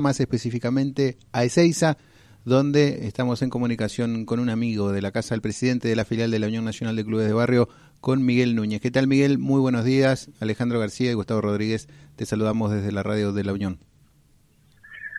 más 0.00 0.20
específicamente 0.20 1.16
a 1.32 1.44
Ezeiza, 1.44 1.96
donde 2.44 3.06
estamos 3.06 3.42
en 3.42 3.50
comunicación 3.50 4.24
con 4.24 4.40
un 4.40 4.48
amigo 4.48 4.92
de 4.92 5.02
la 5.02 5.12
Casa 5.12 5.34
del 5.34 5.42
Presidente 5.42 5.88
de 5.88 5.96
la 5.96 6.04
filial 6.04 6.30
de 6.30 6.38
la 6.38 6.46
Unión 6.46 6.64
Nacional 6.64 6.96
de 6.96 7.04
Clubes 7.04 7.26
de 7.26 7.32
Barrio, 7.32 7.68
con 8.00 8.24
Miguel 8.24 8.56
Núñez. 8.56 8.80
¿Qué 8.80 8.90
tal, 8.90 9.06
Miguel? 9.06 9.38
Muy 9.38 9.60
buenos 9.60 9.84
días. 9.84 10.30
Alejandro 10.40 10.80
García 10.80 11.10
y 11.10 11.14
Gustavo 11.14 11.42
Rodríguez, 11.42 11.88
te 12.16 12.26
saludamos 12.26 12.72
desde 12.72 12.92
la 12.92 13.02
radio 13.02 13.32
de 13.32 13.44
la 13.44 13.52
Unión. 13.52 13.78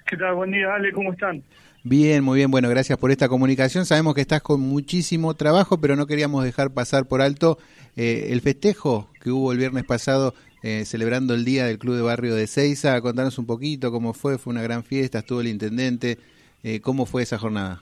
¿Qué 0.07 0.17
tal? 0.17 0.35
Buen 0.35 0.51
día, 0.51 0.73
Ale, 0.73 0.91
¿cómo 0.91 1.13
están? 1.13 1.43
Bien, 1.83 2.23
muy 2.23 2.37
bien. 2.37 2.51
Bueno, 2.51 2.69
gracias 2.69 2.97
por 2.99 3.11
esta 3.11 3.27
comunicación. 3.27 3.85
Sabemos 3.85 4.13
que 4.13 4.21
estás 4.21 4.41
con 4.41 4.59
muchísimo 4.59 5.33
trabajo, 5.35 5.79
pero 5.79 5.95
no 5.95 6.05
queríamos 6.05 6.43
dejar 6.43 6.71
pasar 6.71 7.07
por 7.07 7.21
alto 7.21 7.57
eh, 7.95 8.27
el 8.29 8.41
festejo 8.41 9.09
que 9.19 9.31
hubo 9.31 9.51
el 9.51 9.57
viernes 9.57 9.83
pasado 9.85 10.33
eh, 10.63 10.85
celebrando 10.85 11.33
el 11.33 11.43
Día 11.43 11.65
del 11.65 11.79
Club 11.79 11.95
de 11.95 12.01
Barrio 12.01 12.35
de 12.35 12.47
Seiza. 12.47 13.01
Contanos 13.01 13.39
un 13.39 13.45
poquito 13.45 13.91
cómo 13.91 14.13
fue, 14.13 14.37
fue 14.37 14.51
una 14.51 14.61
gran 14.61 14.83
fiesta, 14.83 15.19
estuvo 15.19 15.41
el 15.41 15.47
intendente, 15.47 16.17
eh, 16.63 16.81
¿cómo 16.81 17.05
fue 17.05 17.23
esa 17.23 17.37
jornada? 17.37 17.81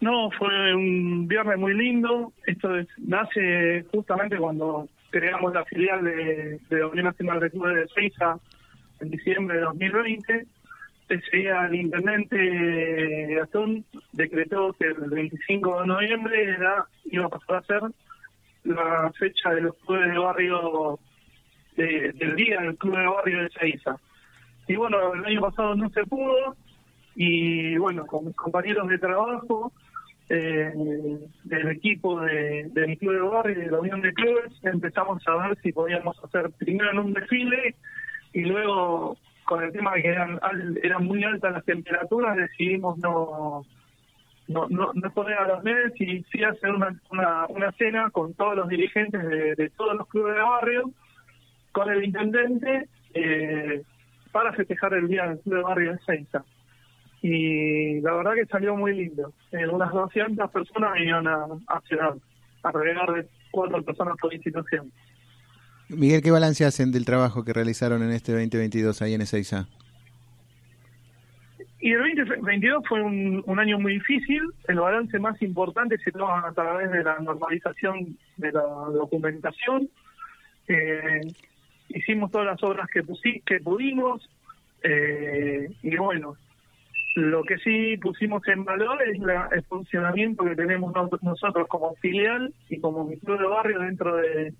No, 0.00 0.30
fue 0.32 0.74
un 0.74 1.26
viernes 1.26 1.58
muy 1.58 1.74
lindo. 1.74 2.32
Esto 2.46 2.68
nace 2.98 3.84
justamente 3.90 4.36
cuando 4.36 4.88
creamos 5.10 5.54
la 5.54 5.64
filial 5.64 6.04
de, 6.04 6.60
la 6.70 6.86
Unión 6.88 7.06
Nacional 7.06 7.40
de 7.40 7.50
Clubes 7.50 7.76
de 7.76 7.88
Seiza 7.88 8.38
en 9.00 9.10
diciembre 9.10 9.56
de 9.56 9.62
2020. 9.62 10.46
Ese 11.08 11.36
día 11.36 11.66
el 11.66 11.74
intendente 11.74 13.34
Gastón 13.34 13.84
decretó 14.12 14.72
que 14.74 14.86
el 14.86 15.10
25 15.10 15.80
de 15.80 15.86
noviembre 15.86 16.44
era, 16.44 16.86
iba 17.06 17.26
a 17.26 17.28
pasar 17.28 17.56
a 17.56 17.62
ser 17.62 17.82
la 18.64 19.12
fecha 19.18 19.50
de 19.50 19.62
los 19.62 19.74
clubes 19.76 20.10
de 20.10 20.18
barrio 20.18 20.98
del 21.76 22.36
día 22.36 22.60
del 22.60 22.76
Club 22.76 22.96
de 22.96 23.06
Barrio 23.06 23.42
de 23.42 23.50
Seiza. 23.50 23.96
Y 24.66 24.76
bueno, 24.76 25.14
el 25.14 25.24
año 25.24 25.40
pasado 25.40 25.74
no 25.74 25.88
se 25.90 26.04
pudo 26.04 26.56
y 27.14 27.76
bueno, 27.76 28.06
con 28.06 28.26
mis 28.26 28.36
compañeros 28.36 28.88
de 28.88 28.98
trabajo 28.98 29.72
eh, 30.28 30.72
del 31.44 31.68
equipo 31.68 32.20
de, 32.20 32.68
del 32.72 32.98
Club 32.98 33.12
de 33.12 33.20
Barrio 33.20 33.58
y 33.58 33.64
de 33.66 33.70
la 33.70 33.80
Unión 33.80 34.00
de 34.00 34.12
Clubes 34.14 34.52
empezamos 34.62 35.22
a 35.28 35.48
ver 35.48 35.58
si 35.62 35.72
podíamos 35.72 36.16
hacer 36.24 36.50
primero 36.58 36.90
en 36.90 36.98
un 36.98 37.12
desfile 37.12 37.74
y 38.32 38.40
luego 38.40 39.16
con 39.44 39.62
el 39.62 39.72
tema 39.72 39.94
de 39.94 40.02
que 40.02 40.08
eran, 40.08 40.40
eran 40.82 41.04
muy 41.04 41.22
altas 41.22 41.52
las 41.52 41.64
temperaturas 41.66 42.36
decidimos 42.36 42.96
no 42.98 43.66
no, 44.48 44.66
no, 44.68 44.92
no 44.94 45.10
poner 45.12 45.38
a 45.38 45.48
los 45.48 45.62
medios 45.62 45.92
y 46.00 46.22
sí 46.24 46.42
hacer 46.42 46.70
una, 46.70 46.98
una, 47.10 47.72
cena 47.72 48.10
con 48.10 48.34
todos 48.34 48.56
los 48.56 48.68
dirigentes 48.68 49.22
de, 49.26 49.54
de 49.54 49.70
todos 49.70 49.96
los 49.96 50.06
clubes 50.08 50.34
de 50.34 50.42
barrio 50.42 50.90
con 51.74 51.90
el 51.90 52.04
intendente 52.04 52.88
eh, 53.14 53.82
para 54.30 54.52
festejar 54.52 54.94
el 54.94 55.08
día 55.08 55.26
del 55.26 55.40
club 55.40 55.56
de 55.56 55.62
barrio 55.62 55.92
de 55.92 55.98
Seiza. 56.06 56.44
Y 57.20 58.00
la 58.00 58.12
verdad 58.14 58.34
que 58.34 58.46
salió 58.46 58.76
muy 58.76 58.94
lindo. 58.94 59.32
Eh, 59.50 59.66
unas 59.66 59.92
200 59.92 60.50
personas 60.52 60.94
vinieron 60.94 61.26
a, 61.26 61.46
a 61.66 61.80
cenar, 61.88 62.14
alrededor 62.62 63.16
de 63.16 63.28
cuatro 63.50 63.82
personas 63.82 64.16
por 64.20 64.32
institución. 64.32 64.92
Miguel, 65.88 66.22
¿qué 66.22 66.30
balance 66.30 66.64
hacen 66.64 66.92
del 66.92 67.04
trabajo 67.04 67.44
que 67.44 67.52
realizaron 67.52 68.02
en 68.02 68.12
este 68.12 68.32
2022 68.32 69.02
ahí 69.02 69.14
en 69.14 69.22
Ezeiza? 69.22 69.66
Y 71.80 71.90
el 71.90 72.14
2022 72.16 72.84
fue 72.88 73.02
un, 73.02 73.42
un, 73.44 73.58
año 73.58 73.80
muy 73.80 73.94
difícil. 73.94 74.42
El 74.68 74.78
balance 74.78 75.18
más 75.18 75.42
importante 75.42 75.98
se 75.98 76.12
toma 76.12 76.46
a 76.46 76.52
través 76.52 76.90
de 76.92 77.02
la 77.02 77.18
normalización 77.18 78.16
de 78.36 78.52
la 78.52 78.62
documentación. 78.62 79.90
Eh, 80.68 81.20
hicimos 81.94 82.30
todas 82.30 82.46
las 82.46 82.62
obras 82.62 82.88
que, 82.90 83.02
que 83.46 83.60
pudimos 83.60 84.28
eh, 84.82 85.68
y 85.82 85.96
bueno, 85.96 86.36
lo 87.16 87.42
que 87.44 87.58
sí 87.58 87.96
pusimos 87.96 88.46
en 88.48 88.64
valor 88.64 88.98
es 89.02 89.18
la, 89.20 89.48
el 89.52 89.62
funcionamiento 89.64 90.44
que 90.44 90.56
tenemos 90.56 90.92
nosotros 91.22 91.66
como 91.68 91.94
filial 91.96 92.52
y 92.68 92.80
como 92.80 93.08
club 93.08 93.38
de 93.38 93.46
barrio 93.46 93.78
dentro 93.80 94.16
de 94.16 94.52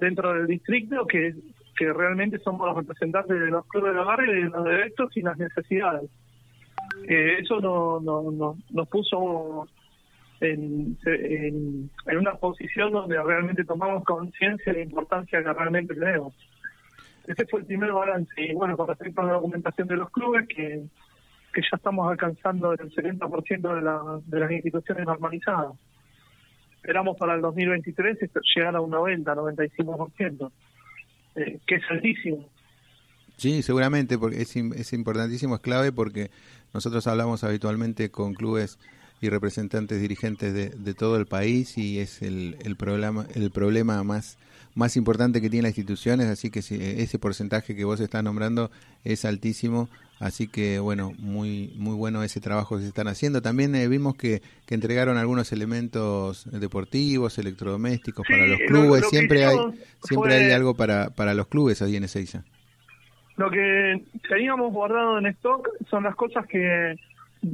dentro 0.00 0.34
del 0.34 0.46
distrito 0.46 1.06
que 1.06 1.34
que 1.76 1.92
realmente 1.92 2.38
somos 2.38 2.66
los 2.66 2.76
representantes 2.76 3.38
de 3.38 3.50
los 3.50 3.66
clubes 3.66 3.94
de 3.94 4.00
barrio 4.00 4.34
y 4.34 4.42
de 4.44 4.48
los 4.48 4.64
derechos 4.64 5.14
y 5.14 5.20
las 5.20 5.36
necesidades. 5.36 6.10
Eh, 7.06 7.38
eso 7.40 7.60
no, 7.60 8.00
no, 8.00 8.30
no, 8.30 8.56
nos 8.70 8.88
puso 8.88 9.68
en, 10.40 10.98
en, 11.04 12.18
una 12.18 12.34
posición 12.34 12.92
donde 12.92 13.22
realmente 13.22 13.64
tomamos 13.64 14.04
conciencia 14.04 14.72
de 14.72 14.80
la 14.80 14.84
importancia 14.84 15.42
que 15.42 15.52
realmente 15.52 15.94
tenemos. 15.94 16.34
Ese 17.26 17.46
fue 17.46 17.60
el 17.60 17.66
primer 17.66 17.92
balance. 17.92 18.32
Y 18.36 18.54
bueno, 18.54 18.76
con 18.76 18.88
respecto 18.88 19.20
a 19.20 19.24
la 19.24 19.32
documentación 19.34 19.88
de 19.88 19.96
los 19.96 20.10
clubes, 20.10 20.46
que, 20.48 20.84
que 21.52 21.60
ya 21.60 21.76
estamos 21.76 22.08
alcanzando 22.08 22.72
el 22.72 22.78
70% 22.78 23.74
de, 23.74 23.82
la, 23.82 24.20
de 24.24 24.40
las 24.40 24.50
instituciones 24.50 25.06
normalizadas. 25.06 25.72
Esperamos 26.76 27.16
para 27.16 27.34
el 27.34 27.40
2023 27.40 28.18
llegar 28.54 28.76
a 28.76 28.80
un 28.80 28.90
90, 28.90 29.34
95%, 29.34 30.52
eh, 31.34 31.58
que 31.66 31.74
es 31.74 31.82
altísimo. 31.90 32.48
Sí, 33.36 33.62
seguramente, 33.62 34.18
porque 34.18 34.40
es, 34.40 34.54
es 34.56 34.92
importantísimo, 34.92 35.56
es 35.56 35.60
clave 35.60 35.92
porque 35.92 36.30
nosotros 36.72 37.06
hablamos 37.06 37.42
habitualmente 37.42 38.10
con 38.10 38.34
clubes 38.34 38.78
y 39.20 39.28
representantes 39.28 40.00
dirigentes 40.00 40.52
de, 40.52 40.70
de 40.70 40.94
todo 40.94 41.16
el 41.16 41.26
país 41.26 41.78
y 41.78 41.98
es 42.00 42.22
el, 42.22 42.56
el, 42.64 42.76
problema 42.76 43.26
el 43.34 43.50
problema 43.50 44.02
más 44.04 44.38
más 44.74 44.96
importante 44.96 45.40
que 45.40 45.48
tiene 45.48 45.68
las 45.68 45.78
instituciones 45.78 46.26
así 46.26 46.50
que 46.50 46.60
ese 46.60 47.18
porcentaje 47.18 47.74
que 47.74 47.84
vos 47.84 47.98
estás 48.00 48.22
nombrando 48.22 48.70
es 49.04 49.24
altísimo 49.24 49.88
así 50.20 50.48
que 50.48 50.78
bueno 50.78 51.12
muy 51.18 51.72
muy 51.76 51.94
bueno 51.94 52.22
ese 52.22 52.40
trabajo 52.40 52.76
que 52.76 52.82
se 52.82 52.88
están 52.88 53.08
haciendo. 53.08 53.42
También 53.42 53.74
eh, 53.74 53.88
vimos 53.88 54.16
que, 54.16 54.42
que 54.66 54.74
entregaron 54.74 55.16
algunos 55.16 55.52
elementos 55.52 56.50
deportivos 56.50 57.38
electrodomésticos 57.38 58.26
para 58.28 58.46
los 58.46 58.60
clubes. 58.66 59.08
siempre 59.08 59.44
hay 59.44 59.56
siempre 60.02 60.34
hay 60.34 60.52
algo 60.52 60.74
para 60.74 61.10
para 61.10 61.34
los 61.34 61.48
clubes 61.48 61.82
ahí 61.82 61.96
en 61.96 62.04
Ezeiza. 62.04 62.44
Lo 63.36 63.50
que 63.50 64.02
teníamos 64.28 64.72
guardado 64.72 65.18
en 65.18 65.26
stock 65.26 65.68
son 65.90 66.04
las 66.04 66.14
cosas 66.16 66.46
que 66.46 66.96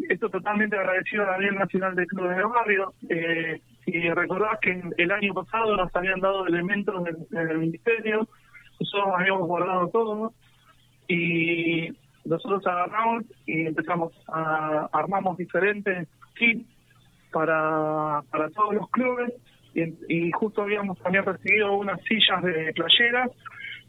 esto 0.09 0.29
totalmente 0.29 0.77
agradecido 0.77 1.29
a 1.29 1.39
la 1.39 1.51
Nacional 1.53 1.95
de 1.95 2.07
Clubes 2.07 2.37
de 2.37 2.45
Barrio. 2.45 2.95
Eh, 3.09 3.61
si 3.85 4.09
recordás 4.11 4.59
que 4.61 4.83
el 4.97 5.11
año 5.11 5.35
pasado 5.35 5.77
nos 5.77 5.95
habían 5.95 6.21
dado 6.21 6.47
elementos 6.47 7.05
en, 7.33 7.39
el 7.39 7.59
ministerio, 7.59 8.29
nosotros 8.79 9.15
habíamos 9.19 9.47
guardado 9.49 9.89
todo 9.89 10.33
y 11.09 11.89
nosotros 12.25 12.67
agarramos 12.67 13.25
y 13.47 13.67
empezamos 13.67 14.13
a 14.29 14.89
armamos 14.93 15.37
diferentes 15.37 16.09
kits 16.37 16.65
para, 17.33 18.23
para 18.31 18.49
todos 18.51 18.75
los 18.75 18.89
clubes 18.91 19.33
y, 19.75 19.83
y 20.09 20.31
justo 20.33 20.63
habíamos 20.63 20.99
también 21.01 21.25
recibido 21.25 21.73
unas 21.73 22.01
sillas 22.03 22.43
de 22.43 22.73
playeras 22.75 23.31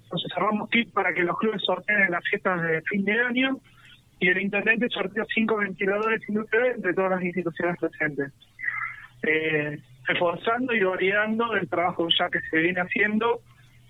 entonces 0.03 0.31
armamos 0.35 0.69
kits 0.69 0.91
para 0.91 1.13
que 1.13 1.23
los 1.23 1.37
clubes 1.37 1.61
sorteen 1.63 2.01
en 2.03 2.11
las 2.11 2.23
fiestas 2.27 2.61
de 2.61 2.81
fin 2.83 3.05
de 3.05 3.19
año 3.19 3.59
y 4.23 4.29
el 4.29 4.41
intendente 4.41 4.87
sorteó 4.87 5.25
cinco 5.35 5.57
ventiladores 5.57 6.21
industriales 6.29 6.81
de 6.81 6.93
todas 6.93 7.11
las 7.11 7.23
instituciones 7.23 7.77
presentes. 7.77 8.31
Eh, 9.21 9.77
reforzando 10.05 10.73
y 10.73 10.81
variando 10.81 11.53
el 11.55 11.67
trabajo 11.67 12.07
ya 12.17 12.29
que 12.29 12.39
se 12.49 12.57
viene 12.59 12.79
haciendo, 12.79 13.41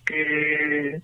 que 0.04 1.00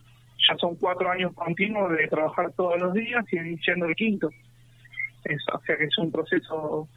ya 0.48 0.58
son 0.58 0.76
cuatro 0.78 1.12
años 1.12 1.32
continuos 1.36 1.92
de 1.92 2.08
trabajar 2.08 2.52
todos 2.54 2.80
los 2.80 2.92
días 2.96 3.24
y 3.32 3.38
iniciando 3.38 3.86
el 3.86 3.96
quinto. 3.96 4.30
o 4.30 5.60
sea 5.64 5.78
que 5.78 5.84
es 5.84 5.98
un 6.00 6.12
proceso 6.12 6.88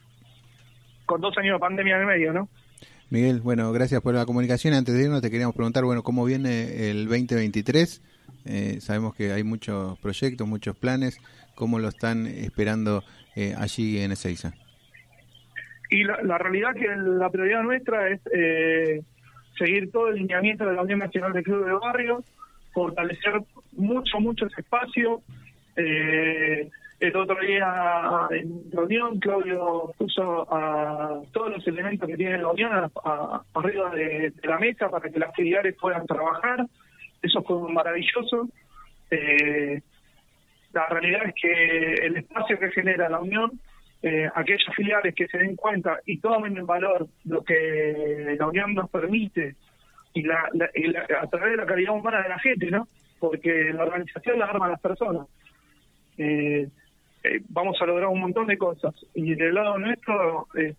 con 1.05 1.21
dos 1.21 1.37
años 1.37 1.57
de 1.57 1.61
pandemia 1.61 2.01
en 2.01 2.07
medio, 2.07 2.33
¿no? 2.33 2.49
Miguel, 3.11 3.43
bueno, 3.43 3.71
gracias 3.73 4.01
por 4.01 4.15
la 4.15 4.25
comunicación. 4.25 4.73
Antes 4.73 4.95
de 4.95 5.03
irnos 5.03 5.21
te 5.21 5.31
queríamos 5.31 5.55
preguntar, 5.55 5.85
bueno, 5.85 6.03
¿cómo 6.03 6.25
viene 6.25 6.89
el 6.89 7.09
2023? 7.09 8.01
Eh, 8.47 8.79
sabemos 8.81 9.15
que 9.15 9.33
hay 9.33 9.45
muchos 9.45 9.99
proyectos, 9.99 10.49
muchos 10.49 10.75
planes. 10.77 11.21
¿Cómo 11.63 11.79
lo 11.79 11.91
están 11.91 12.27
esperando 12.27 13.05
eh, 13.37 13.55
allí 13.57 14.01
en 14.01 14.11
Ezeiza? 14.11 14.53
Y 15.91 16.03
la, 16.03 16.37
realidad 16.37 16.75
que 16.75 16.89
la 16.89 17.31
prioridad 17.31 17.63
nuestra 17.63 18.09
es 18.09 18.21
eh, 18.35 19.01
seguir 19.57 19.93
todo 19.93 20.09
el 20.09 20.17
lineamiento 20.17 20.67
de 20.67 20.75
la 20.75 20.83
Unión 20.83 20.99
Nacional 20.99 21.33
de 21.33 21.45
Clubes 21.45 21.67
de 21.67 21.75
Barrio, 21.75 22.25
fortalecer 22.73 23.43
mucho, 23.77 24.19
mucho 24.19 24.47
ese 24.47 24.63
espacio. 24.63 25.23
Eh, 25.77 26.69
el 26.99 27.17
otro 27.17 27.39
día 27.39 28.27
en 28.33 28.65
reunión 28.73 29.21
Claudio 29.21 29.93
puso 29.97 30.53
a 30.53 31.21
todos 31.31 31.59
los 31.59 31.69
elementos 31.69 32.09
que 32.09 32.17
tiene 32.17 32.39
la 32.39 32.49
Unión 32.49 32.91
arriba 33.55 33.91
de, 33.95 34.33
la 34.43 34.59
mesa 34.59 34.89
para 34.89 35.09
que 35.09 35.17
las 35.17 35.33
filiales 35.37 35.77
puedan 35.81 36.09
trabajar. 36.09 36.67
Eso 37.23 37.41
fue 37.45 37.73
maravilloso. 37.73 38.49
Eh, 39.13 39.81
la 40.73 40.87
realidad 40.87 41.27
es 41.27 41.35
que 41.35 41.95
el 42.07 42.17
espacio 42.17 42.59
que 42.59 42.71
genera 42.71 43.09
la 43.09 43.21
Unión, 43.21 43.61
eh, 44.03 44.29
aquellas 44.35 44.75
filiales 44.75 45.15
que 45.15 45.29
se 45.29 45.39
den 45.39 45.57
cuenta 45.57 46.01
y 46.07 46.19
tomen 46.19 46.57
en 46.57 46.67
valor 46.67 47.07
lo 47.25 47.43
que 47.43 48.37
la 48.39 48.47
Unión 48.49 48.75
nos 48.75 48.91
permite 48.91 49.55
y, 50.15 50.23
la, 50.23 50.49
a 51.21 51.27
través 51.29 51.53
de 51.53 51.57
la 51.57 51.67
calidad 51.67 51.95
humana 51.95 52.23
de 52.23 52.29
la 52.29 52.39
gente, 52.39 52.71
¿no? 52.71 52.89
Porque 53.19 53.73
la 53.73 53.85
organización 53.85 54.39
la 54.39 54.47
arma 54.47 54.69
las 54.69 54.81
personas. 54.81 55.27
eh, 56.19 56.69
eh, 57.25 57.41
vamos 57.49 57.81
a 57.81 57.87
lograr 57.87 58.09
un 58.09 58.21
montón 58.21 58.47
de 58.47 58.59
cosas. 58.59 58.95
Y 59.15 59.35
del 59.35 59.55
lado 59.55 59.79
nuestro, 59.79 60.49
eh, 60.57 60.75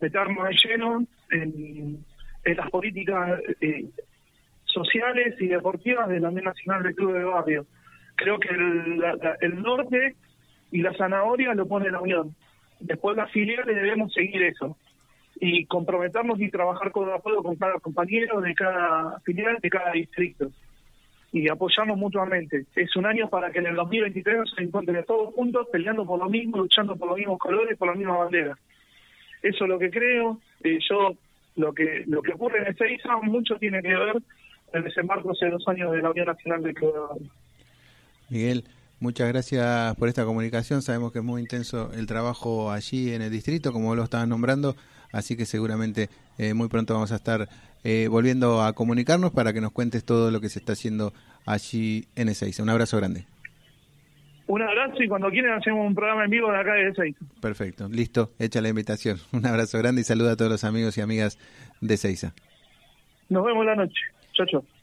meternos 0.00 0.48
de 0.48 0.56
lleno 0.64 1.04
en, 1.30 2.04
las 2.44 2.70
políticas 2.70 3.40
eh, 3.60 3.86
sociales 4.64 5.34
y 5.40 5.48
deportivas 5.48 6.08
de 6.08 6.20
la 6.20 6.28
Unión 6.28 6.44
Nacional 6.44 6.84
del 6.84 6.94
Club 6.94 7.14
de 7.14 7.24
Barrio. 7.24 7.66
Creo 8.16 8.38
que 8.38 8.48
el, 8.48 9.02
el 9.40 9.62
norte 9.62 10.16
y 10.72 10.82
la 10.82 10.92
zanahoria 10.94 11.54
lo 11.54 11.66
pone 11.66 11.90
la 11.90 12.00
Unión. 12.00 12.34
Después 12.80 13.16
las 13.16 13.30
filiales 13.30 13.74
debemos 13.74 14.12
seguir 14.12 14.42
eso 14.42 14.76
y 15.40 15.66
comprometernos 15.66 16.40
y 16.40 16.50
trabajar 16.50 16.90
con 16.92 17.10
apoyo 17.10 17.42
con 17.42 17.56
cada 17.56 17.78
compañero 17.78 18.40
de 18.40 18.54
cada 18.54 19.20
filial, 19.20 19.58
de 19.60 19.70
cada 19.70 19.92
distrito 19.92 20.50
y 21.32 21.48
apoyarnos 21.48 21.98
mutuamente. 21.98 22.64
Es 22.74 22.96
un 22.96 23.06
año 23.06 23.28
para 23.28 23.50
que 23.50 23.58
en 23.58 23.66
el 23.66 23.74
2023 23.74 24.50
se 24.56 24.62
encuentren 24.62 25.04
todos 25.04 25.34
juntos 25.34 25.68
peleando 25.70 26.06
por 26.06 26.18
lo 26.18 26.28
mismo, 26.28 26.58
luchando 26.58 26.96
por 26.96 27.08
los 27.08 27.18
mismos 27.18 27.38
colores, 27.38 27.76
por 27.76 27.88
la 27.88 27.94
misma 27.94 28.16
bandera. 28.16 28.56
Eso 29.42 29.64
es 29.64 29.70
lo 29.70 29.78
que 29.78 29.90
creo. 29.90 30.40
Eh, 30.62 30.78
yo 30.88 31.14
lo 31.56 31.72
que 31.72 32.04
lo 32.06 32.22
que 32.22 32.32
ocurre 32.32 32.66
en 32.66 32.92
ISA 32.92 33.16
mucho 33.22 33.56
tiene 33.56 33.82
que 33.82 33.94
ver 33.94 34.16
el 34.72 34.84
desembarco 34.84 35.32
hace 35.32 35.50
dos 35.50 35.66
años 35.68 35.92
de 35.92 36.02
la 36.02 36.10
Unión 36.10 36.26
Nacional 36.26 36.62
de 36.62 36.74
Club 36.74 37.30
Miguel, 38.30 38.64
muchas 39.00 39.28
gracias 39.28 39.94
por 39.96 40.08
esta 40.08 40.24
comunicación. 40.24 40.82
Sabemos 40.82 41.12
que 41.12 41.18
es 41.18 41.24
muy 41.24 41.40
intenso 41.40 41.90
el 41.94 42.06
trabajo 42.06 42.70
allí 42.70 43.12
en 43.12 43.22
el 43.22 43.30
distrito, 43.30 43.72
como 43.72 43.94
lo 43.94 44.04
estaban 44.04 44.28
nombrando 44.28 44.76
así 45.12 45.36
que 45.36 45.46
seguramente 45.46 46.08
eh, 46.38 46.54
muy 46.54 46.68
pronto 46.68 46.94
vamos 46.94 47.12
a 47.12 47.16
estar 47.16 47.48
eh, 47.84 48.08
volviendo 48.08 48.62
a 48.62 48.72
comunicarnos 48.72 49.32
para 49.32 49.52
que 49.52 49.60
nos 49.60 49.72
cuentes 49.72 50.04
todo 50.04 50.30
lo 50.30 50.40
que 50.40 50.48
se 50.48 50.58
está 50.58 50.72
haciendo 50.72 51.12
allí 51.46 52.06
en 52.16 52.28
Ezeiza. 52.28 52.62
Un 52.62 52.70
abrazo 52.70 52.96
grande. 52.96 53.24
Un 54.48 54.62
abrazo 54.62 55.02
y 55.02 55.08
cuando 55.08 55.28
quieran 55.30 55.58
hacemos 55.58 55.86
un 55.86 55.94
programa 55.94 56.24
en 56.24 56.30
vivo 56.30 56.52
de 56.52 56.58
acá 56.58 56.74
de 56.74 56.88
Ezeiza. 56.90 57.18
Perfecto, 57.40 57.88
listo, 57.88 58.30
hecha 58.38 58.60
la 58.60 58.68
invitación. 58.68 59.18
Un 59.32 59.44
abrazo 59.44 59.78
grande 59.78 60.02
y 60.02 60.04
saluda 60.04 60.32
a 60.32 60.36
todos 60.36 60.50
los 60.50 60.62
amigos 60.62 60.96
y 60.98 61.00
amigas 61.00 61.38
de 61.80 61.94
Ezeiza. 61.94 62.32
Nos 63.28 63.44
vemos 63.44 63.66
la 63.66 63.74
noche. 63.74 64.00
Chao, 64.34 64.46
chao. 64.46 64.75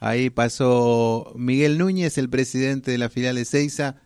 Ahí 0.00 0.30
pasó 0.30 1.32
Miguel 1.36 1.78
Núñez, 1.78 2.18
el 2.18 2.30
presidente 2.30 2.92
de 2.92 2.98
la 2.98 3.10
filial 3.10 3.36
Ezeiza. 3.38 3.96